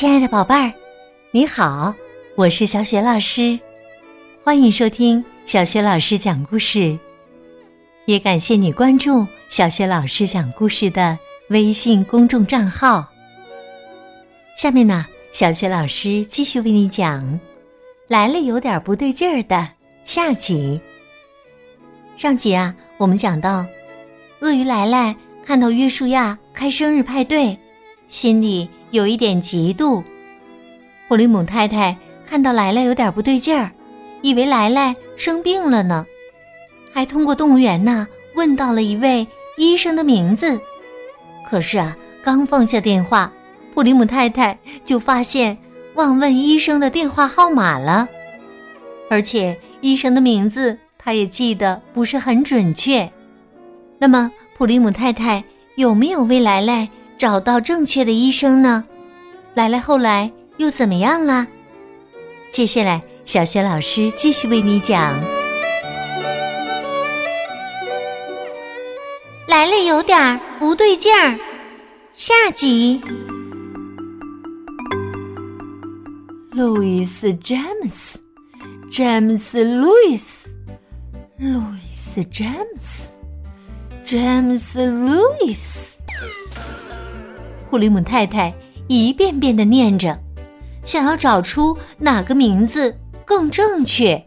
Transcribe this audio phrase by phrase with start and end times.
[0.00, 0.72] 亲爱的宝贝儿，
[1.30, 1.94] 你好，
[2.34, 3.60] 我是小雪老师，
[4.42, 6.98] 欢迎收听小雪老师讲故事。
[8.06, 11.18] 也感谢你关注小雪老师讲故事的
[11.50, 13.06] 微信公众账号。
[14.56, 17.38] 下面呢，小雪老师继续为你讲
[18.08, 19.68] 来了有点不对劲儿的
[20.02, 20.80] 下集。
[22.16, 23.66] 上集啊，我们讲到
[24.40, 27.54] 鳄鱼来来看到约书亚开生日派对，
[28.08, 30.02] 心里有一点嫉妒。
[31.08, 33.70] 普里姆太太看到莱莱有点不对劲儿，
[34.22, 36.06] 以为莱莱生病了呢，
[36.92, 39.26] 还通过动物园呢问到了一位
[39.56, 40.58] 医生的名字。
[41.48, 43.32] 可是啊，刚放下电话，
[43.74, 45.56] 普里姆太太就发现
[45.94, 48.08] 忘问医生的电话号码了，
[49.08, 50.78] 而且医生的名字。
[51.02, 53.10] 他也记得不是很准确，
[53.98, 55.42] 那么普里姆太太
[55.76, 56.86] 有没有为莱莱
[57.20, 58.82] 找到正确的医生呢？
[59.52, 61.46] 来来后来又怎么样了？
[62.50, 65.12] 接下来，小学老师继续为你讲。
[69.46, 71.38] 来了有点儿不对劲儿，
[72.14, 73.02] 下集。
[76.52, 78.18] 路易斯·詹姆斯，
[78.90, 80.48] 詹姆斯·路易斯。
[81.36, 83.12] 路易斯·詹姆斯，
[84.06, 85.99] 詹姆斯·路易斯。
[87.70, 88.52] 普利姆太太
[88.88, 90.18] 一遍遍的念着，
[90.84, 94.20] 想要找出哪个名字更正确，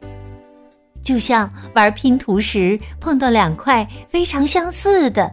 [1.04, 5.30] 就像玩拼图时碰到两块非常相似的，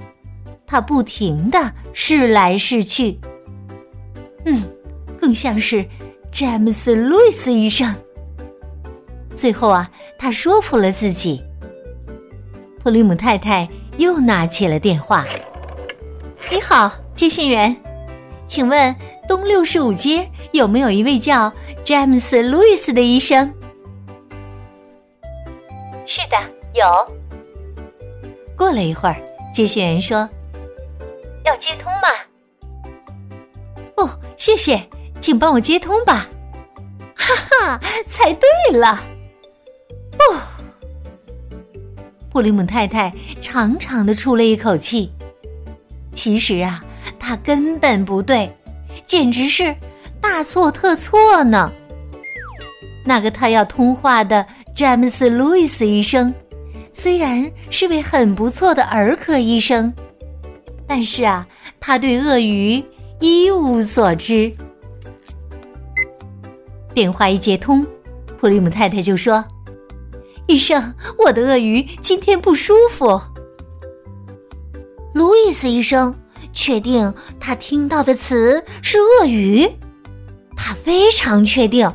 [0.67, 3.17] 他不停的试来试去。
[4.45, 4.61] 嗯，
[5.21, 5.87] 更像是
[6.33, 7.95] 詹姆斯·路易斯医生。
[9.37, 11.41] 最后啊，他说服了自己。
[12.83, 15.25] 普利姆太太又拿起了电话。
[16.51, 17.77] “你好，接线员，
[18.51, 18.93] 请问
[19.29, 21.53] 东六十五街有没有一位叫
[21.85, 23.47] 詹姆斯·路易斯的医生
[26.05, 26.37] ？”“是的，
[26.75, 26.85] 有。”
[28.59, 29.15] 过了一会儿，
[29.55, 30.29] 接线员说
[31.47, 32.09] ：“要接通吗
[33.99, 34.83] ？”“哦，谢谢，
[35.21, 36.27] 请帮我接通吧。
[37.15, 39.01] ”“哈哈，猜对了。
[40.19, 40.41] ”“哦。”
[42.33, 45.13] 布里姆太太长长的出了一口气。
[46.13, 46.85] 其实啊，
[47.21, 48.51] 他根本不对，
[49.07, 49.77] 简直是
[50.21, 51.71] 大错特错呢。
[53.05, 54.45] 那个他要通话的
[54.75, 56.35] 詹姆斯·路易斯医生，
[56.93, 59.93] 虽然是位很不错的儿科医生，
[60.87, 61.47] 但是啊，
[61.79, 62.83] 他对鳄鱼
[63.21, 64.53] 一无所知。
[66.93, 67.87] 电话一接通，
[68.39, 69.45] 普利姆太太就说。
[70.47, 73.21] 医生，我的鳄鱼今天不舒服。
[75.15, 76.13] 路易斯医生
[76.61, 79.67] 确定他听到的词是鳄鱼，
[80.55, 81.91] 他非常确定。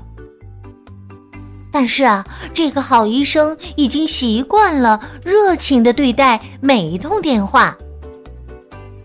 [1.72, 7.78] 但是啊，这个好医生已经习惯了热情的对待每一通电话。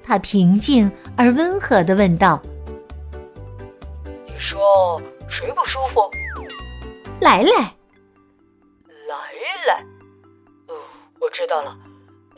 [0.02, 2.40] 他平静而温和的问道
[4.26, 4.98] ：“你说
[5.28, 6.00] 谁不舒服？”
[7.20, 7.52] 来来。
[9.06, 9.14] 来
[9.68, 9.84] 来，
[10.68, 10.74] 哦
[11.20, 11.76] 我知道了，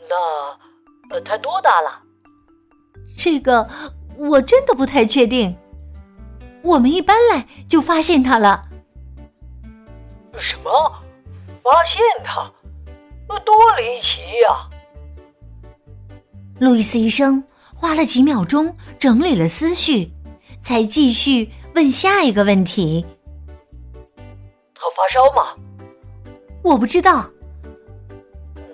[0.09, 2.02] 那呃，他多大了？
[3.23, 3.65] 这个
[4.17, 5.55] 我真的不太确定。
[6.61, 8.65] 我们一搬来就发现他了。
[10.33, 10.69] 什么？
[11.63, 12.51] 发现他？
[13.45, 14.69] 多离奇呀！
[16.59, 17.41] 路易斯医生
[17.73, 20.11] 花了几秒钟整理了思绪，
[20.59, 23.05] 才继续问下一个问题：
[24.75, 25.55] 他发烧吗？
[26.61, 27.23] 我不知道。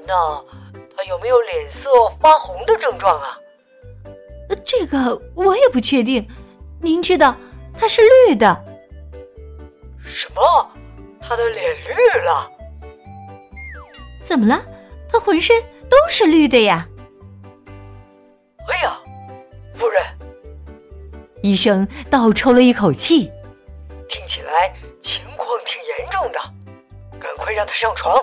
[0.07, 0.13] 那
[0.97, 1.89] 他有没有脸色
[2.19, 3.37] 发红的症状啊？
[4.65, 6.27] 这个我也不确定。
[6.81, 7.35] 您知道
[7.73, 8.65] 他是绿的。
[10.03, 10.71] 什么？
[11.21, 12.49] 他的脸绿了？
[14.23, 14.61] 怎么了？
[15.11, 16.87] 他浑身都是绿的呀！
[18.67, 18.97] 哎呀，
[19.73, 20.03] 夫人，
[21.41, 23.23] 医生倒抽了一口气，
[24.07, 24.73] 听起来
[25.03, 26.39] 情况挺严重的，
[27.19, 28.15] 赶快让他上床，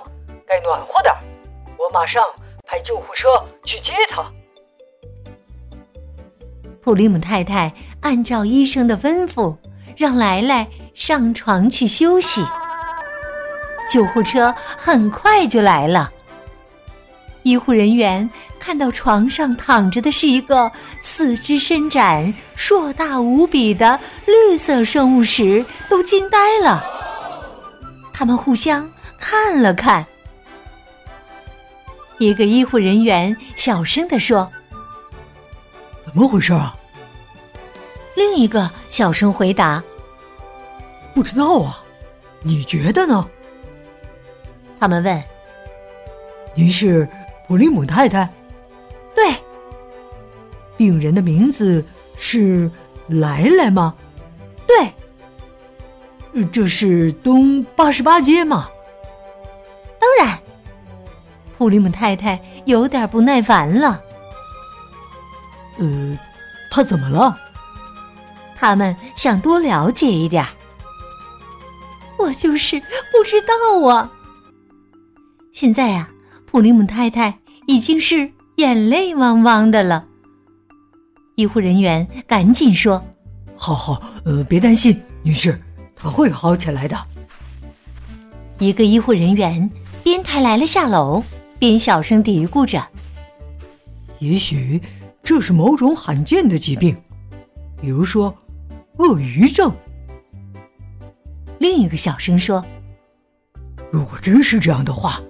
[0.46, 1.12] 该暖和点。
[1.76, 2.22] 我马上
[2.64, 3.28] 派救护车
[3.64, 4.22] 去接他。
[6.86, 9.52] 普利姆太太按照医生的吩咐，
[9.96, 12.44] 让来来上床去休息。
[13.90, 16.08] 救护车很快就来了。
[17.42, 18.30] 医护人员
[18.60, 26.84] 看到床上躺着的是一个四肢伸展、硕大无比的绿色生物时，都惊呆了。
[28.14, 28.88] 他们互相
[29.18, 30.06] 看了看。
[32.18, 34.48] 一个医护人员小声地说
[36.16, 36.76] ：“么回事啊？”
[38.16, 39.84] 另一个小声回答
[41.14, 41.84] ：“不知道啊，
[42.42, 43.28] 你觉得呢？
[44.80, 45.22] 他们问。
[46.54, 47.06] 您是
[47.46, 48.28] 普利姆太太？
[49.14, 49.34] 对。
[50.76, 51.84] 病人的名字
[52.16, 52.70] 是
[53.08, 53.94] 来来吗？
[54.66, 54.90] 对。
[56.52, 58.70] 这是东八十八街吗？
[59.98, 60.38] 当然。
[61.56, 64.02] 普利姆太太有点不耐烦了。
[65.78, 66.18] 呃，
[66.70, 67.38] 他怎么了？
[68.56, 70.44] 他们想多了解一点。
[72.18, 74.10] 我就是不知道啊。
[75.52, 76.08] 现在啊，
[76.46, 80.06] 普利姆太太已经是眼泪汪汪的了。
[81.34, 83.04] 医护人员赶紧说
[83.54, 85.60] ：“好好，呃，别担心，女士，
[85.94, 86.98] 她会好起来的。”
[88.58, 89.70] 一个医护人员
[90.02, 91.22] 边抬来了下楼，
[91.58, 92.82] 边小声嘀咕着
[94.20, 94.80] ：“也许
[95.26, 96.96] 这是某种罕见的疾病，
[97.80, 98.32] 比如说
[98.98, 99.74] 鳄鱼症。”
[101.58, 102.64] 另一个小声说
[103.90, 105.20] ：“如果真是这样的话，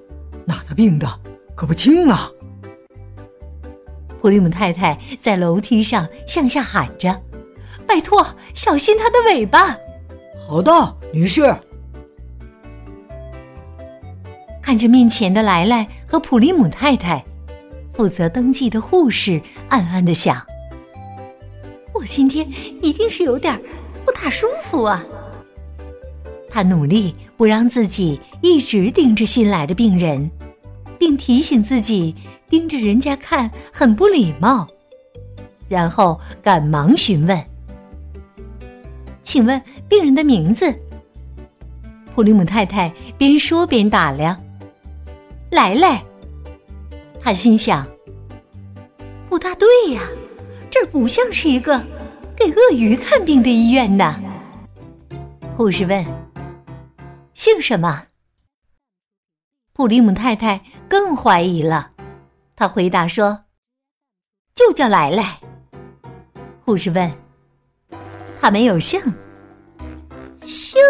[0.44, 1.08] 那他病的
[1.54, 2.30] 可不轻啊！”
[4.20, 7.18] 普利姆太太在楼梯上向下喊着
[7.88, 8.22] ：“拜托，
[8.52, 9.74] 小心他的尾巴！”
[10.46, 11.56] 好的，女士。
[14.60, 17.24] 看着面前的莱莱和普利姆太太，
[17.96, 19.40] 负责登记的护士
[19.70, 20.44] 暗暗的想
[21.94, 22.46] ：“我今天
[22.82, 23.58] 一定是有点
[24.04, 25.02] 不大舒服啊。”
[26.50, 30.30] 他努力不让自己一直盯着新来的病人，
[30.98, 32.14] 并提醒自己
[32.50, 34.68] 盯着人家看很不礼貌。
[35.68, 37.42] 然后赶忙询问
[39.22, 40.72] ：“请问病人的名字？”
[42.14, 44.38] 普利姆太太边说边打量
[45.50, 46.02] ：“来来。”
[47.26, 47.84] 他心想
[49.28, 50.00] ：“不大对呀，
[50.70, 51.76] 这儿不像是一个
[52.36, 54.14] 给鳄鱼看病的医院呢。”
[55.58, 56.06] 护士问。
[57.34, 58.06] 姓什么？
[59.72, 61.90] 普利姆太太更怀疑了。
[62.54, 63.40] 她回答说
[64.54, 65.40] ：“就叫来来。”
[66.64, 67.12] 护士问
[68.40, 69.02] ：“他没有姓？”
[70.42, 70.80] 姓？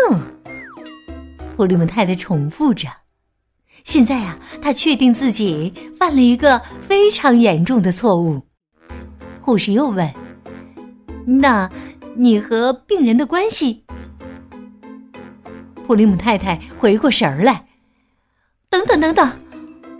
[1.56, 2.86] 普利姆太太重复着。
[3.86, 8.42] 现在啊，他确定自己犯了一个非常严重的错误。
[9.40, 10.12] 护士又问
[11.24, 11.70] ：“那
[12.16, 13.84] 你和病人的关系？”
[15.86, 17.64] 普利姆太太回过神儿来，
[18.68, 19.30] 等等等等，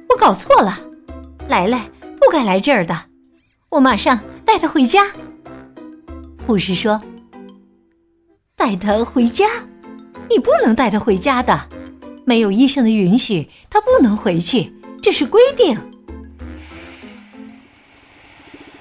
[0.09, 0.77] 我搞错了，
[1.49, 3.05] 莱莱不该来这儿的，
[3.69, 5.07] 我马上带他回家。
[6.45, 7.01] 护士说
[8.57, 9.47] ：“带他回家？
[10.29, 11.69] 你不能带他回家的，
[12.27, 15.79] 没有医生的允许，他不能回去，这是规定。”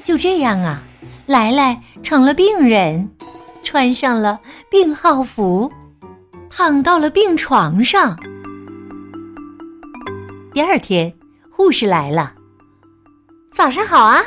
[0.04, 0.84] 就这样啊，
[1.26, 3.10] 来来成了病人，
[3.64, 5.72] 穿上了病号服。
[6.58, 8.18] 躺到了病床上。
[10.54, 11.14] 第二天，
[11.52, 12.34] 护士来了。
[13.52, 14.24] 早上好啊，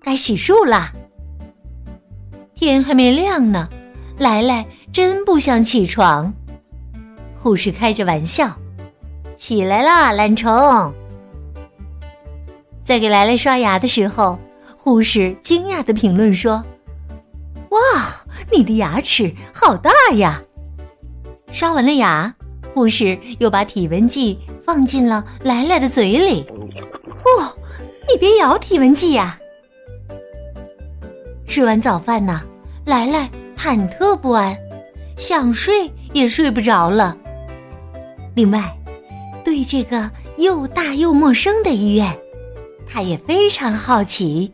[0.00, 0.90] 该洗漱了。
[2.54, 3.68] 天还没亮呢，
[4.18, 6.32] 来来真不想起床。
[7.42, 8.54] 护士开着玩笑
[9.34, 10.92] ：“起来啦，懒虫。”
[12.84, 14.38] 在给来来刷牙的时候，
[14.76, 16.62] 护士惊讶的评论说
[17.70, 17.78] ：“哇，
[18.52, 20.42] 你的牙齿好大呀！”
[21.50, 22.34] 刷完了牙，
[22.74, 26.44] 护士又把体温计放进了来来的嘴里。
[27.24, 27.56] 哦，
[28.06, 29.38] 你别咬体温计呀！
[31.46, 32.42] 吃完早饭呢，
[32.84, 34.54] 来来忐忑不安，
[35.16, 37.16] 想睡也睡不着了。
[38.34, 38.76] 另外，
[39.44, 42.16] 对这个又大又陌生的医院，
[42.88, 44.52] 他也非常好奇。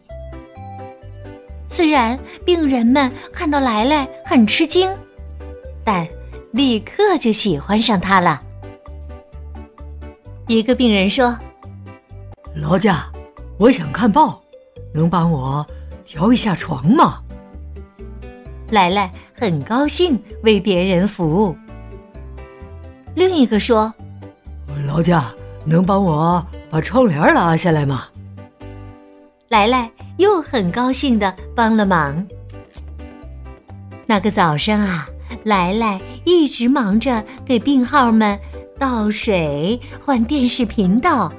[1.68, 4.90] 虽然病人们看到来来很吃惊，
[5.84, 6.06] 但。
[6.52, 8.40] 立刻就喜欢上他了。
[10.46, 11.36] 一个病人说
[12.56, 13.12] ：“劳驾，
[13.58, 14.42] 我想看报，
[14.94, 15.66] 能帮我
[16.06, 17.20] 调一下床吗？”
[18.72, 21.54] 来来很高兴为别人服务。
[23.16, 23.92] 另一个说
[24.86, 25.24] ：“劳驾，
[25.64, 28.04] 能帮我把窗帘拉下来吗？”
[29.48, 32.24] 来来又很高兴的帮了忙。
[34.06, 35.08] 那个早上啊。
[35.42, 38.38] 来来一直忙着给病号们
[38.78, 41.32] 倒水、换电视频道，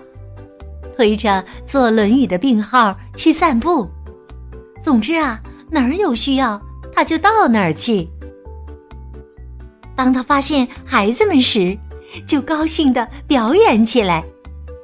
[0.96, 3.90] 推着坐轮椅的病号去散步。
[4.84, 5.40] 总之啊，
[5.72, 6.62] 哪儿有需要
[6.94, 8.08] 他就到哪儿去。
[9.98, 11.76] 当他发现孩子们时，
[12.28, 14.24] 就高兴的表演起来，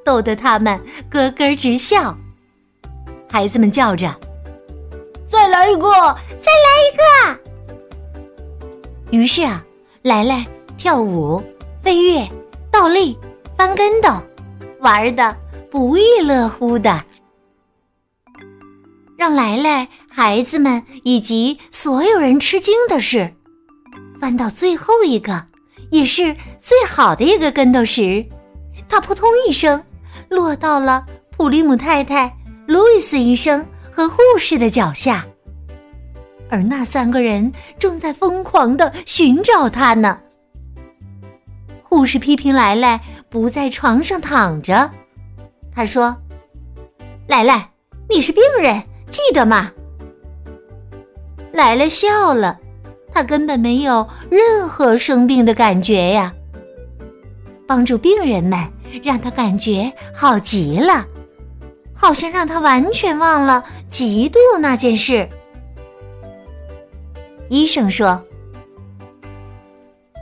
[0.04, 0.78] 逗得他们
[1.12, 2.18] 咯咯直笑。
[3.30, 4.14] 孩子们叫着
[5.30, 5.92] ：“再来一个，
[6.42, 7.40] 再来一个！”
[9.16, 9.64] 于是啊，
[10.02, 10.46] 来来
[10.78, 11.42] 跳舞、
[11.84, 12.28] 飞跃、
[12.72, 13.16] 倒立、
[13.56, 14.10] 翻跟斗，
[14.80, 15.38] 玩的
[15.70, 17.06] 不亦乐乎的。
[19.16, 23.34] 让来来、孩子们以及所有人吃惊的是，
[24.24, 25.48] 翻到最后一个，
[25.92, 28.26] 也是最好的一个跟斗时，
[28.88, 29.84] 他扑通一声
[30.30, 32.34] 落到了普利姆太太、
[32.66, 35.26] 路易斯医生和护士的脚下。
[36.50, 40.18] 而那三个人正在疯狂的寻找他呢。
[41.82, 42.98] 护士批评莱莱
[43.30, 44.90] 不在床上躺着，
[45.76, 46.16] 他说
[47.28, 47.70] ：“莱莱，
[48.10, 49.70] 你是病人，记得吗？”
[51.52, 52.58] 莱莱笑了，
[53.14, 56.34] 他根本没有任何生病的感觉呀。
[57.68, 58.60] 帮助病人们
[59.04, 61.06] 让他感觉好极了，
[61.94, 65.28] 好像让他完全忘了嫉妒那件事。
[67.50, 68.22] 医生说：“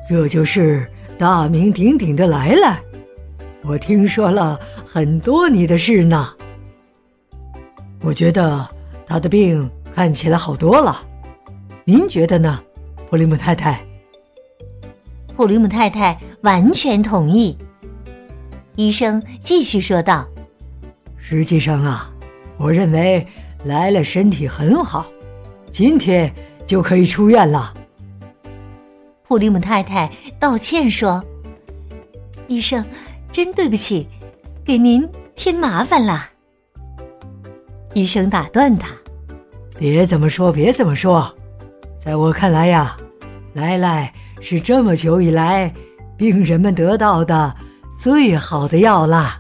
[0.09, 0.85] 这就是
[1.17, 2.79] 大名鼎鼎的来来，
[3.63, 6.29] 我听说了很多你的事呢。
[8.01, 8.67] 我觉得
[9.05, 11.01] 他的病看起来好多了，
[11.83, 12.61] 您觉得呢，
[13.11, 13.85] 普利姆太太？”
[15.35, 17.57] 普利姆太太完全同意。
[18.77, 20.25] 医生继续说道
[21.19, 22.09] ：“实际上啊，
[22.57, 23.27] 我认为
[23.65, 25.05] 莱莱身体很好，
[25.69, 27.73] 今天。”就可以出院了。
[29.23, 31.21] 普利姆太太道歉说
[32.47, 32.85] ：“医生，
[33.29, 34.07] 真对不起，
[34.63, 36.29] 给您添麻烦了。”
[37.93, 38.87] 医生打断他
[39.77, 41.35] ：“别这么说，别这么说，
[42.03, 42.97] 在我看来呀，
[43.53, 45.71] 莱莱是这么久以来
[46.17, 47.55] 病人们得到的
[47.99, 49.39] 最好的药啦。”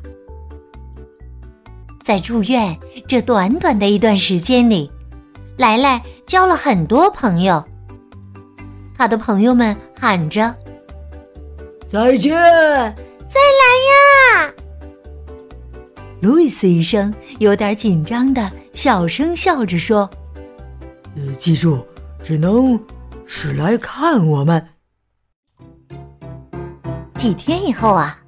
[2.03, 2.77] 在住院
[3.07, 4.91] 这短短的一段时间里。
[5.57, 7.63] 莱莱交了很多朋友，
[8.97, 10.55] 他的朋友们喊着
[11.91, 14.53] ：“再见，再来呀！”
[16.21, 20.09] 路易斯医生有点紧张的小声笑着说
[21.15, 21.85] ：“呃，记住，
[22.23, 22.79] 只能
[23.25, 24.67] 是来看我们。”
[27.15, 28.21] 几天以后啊，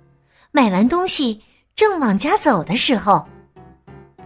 [0.51, 1.41] 买完东西
[1.75, 3.27] 正往家走的时候，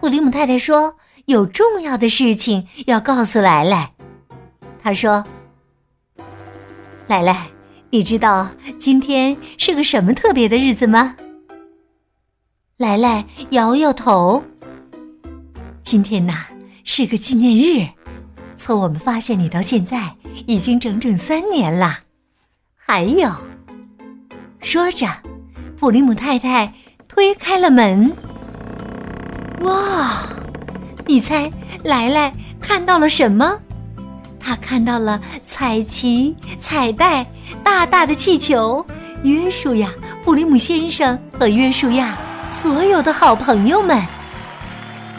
[0.00, 0.96] 普里姆太太说。
[1.26, 3.92] 有重要的事情要告诉莱莱，
[4.82, 5.22] 他说
[7.06, 7.46] ：“莱莱，
[7.90, 11.14] 你知道今天是个什么特别的日子吗？”
[12.78, 14.42] 莱莱摇摇头。
[15.82, 16.46] 今天呐
[16.82, 17.86] 是个纪念日，
[18.58, 20.14] 从我们发现你到现在
[20.46, 22.00] 已经整整三年了。
[22.74, 23.30] 还有，
[24.60, 25.06] 说着，
[25.78, 26.74] 普利姆太太
[27.06, 28.12] 推开了门。
[29.60, 30.28] 哇！
[31.06, 31.50] 你猜，
[31.84, 33.58] 莱莱看到了什么？
[34.40, 37.24] 他看到了彩旗、彩带、
[37.62, 38.84] 大大的气球、
[39.22, 39.90] 约书亚、
[40.24, 42.16] 普利姆先生和约书亚
[42.50, 44.02] 所有的好朋友们，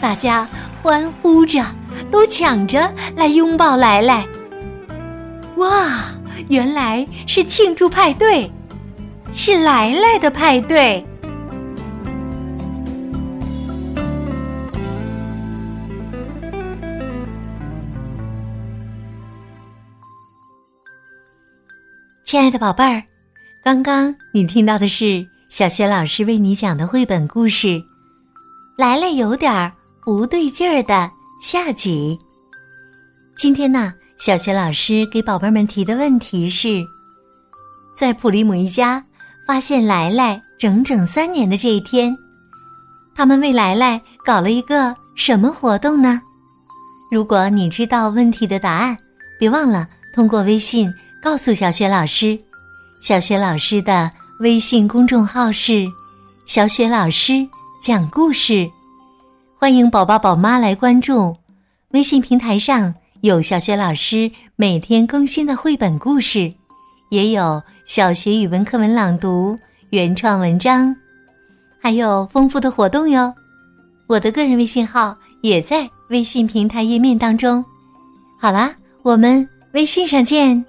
[0.00, 0.48] 大家
[0.82, 1.64] 欢呼着，
[2.10, 4.26] 都抢着来拥抱来来。
[5.56, 5.88] 哇，
[6.48, 8.50] 原来是庆祝派对，
[9.34, 11.04] 是来来的派对。
[22.24, 23.02] 亲爱的宝贝儿，
[23.64, 27.66] 刚刚你听到的是小学老师为你讲的绘本故事
[28.78, 29.72] 《来来有点
[30.04, 32.18] 不对劲儿》的下集。
[33.34, 36.84] 今天呢，小学老师给宝贝们提的问题是：
[37.96, 39.02] 在普利姆一家
[39.46, 42.14] 发现来来整整三年的这一天，
[43.14, 46.20] 他们为来来搞了一个什么活动呢？
[47.10, 48.94] 如果你知道问题的答案，
[49.38, 50.92] 别忘了通过微信。
[51.22, 52.38] 告诉小雪老师，
[53.02, 55.86] 小雪老师的微信公众号是
[56.46, 57.46] “小雪老师
[57.84, 58.66] 讲故事”，
[59.60, 61.36] 欢迎宝宝宝妈来关注。
[61.90, 66.50] 微信平台上有小雪老师每天更新的绘本故事，
[67.10, 69.58] 也有小学语文课文朗读、
[69.90, 70.96] 原创文章，
[71.78, 73.34] 还有丰富的活动哟。
[74.06, 77.62] 我的个人微信号也在微信平台页面当中。
[78.40, 80.64] 好啦，我们微信上见。